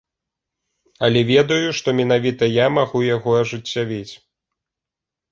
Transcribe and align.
Але 1.07 1.21
ведаю, 1.31 1.67
што 1.79 1.93
менавіта 1.99 2.43
я 2.49 2.67
магу 2.77 2.99
яго 3.07 3.35
ажыццявіць. 3.41 4.09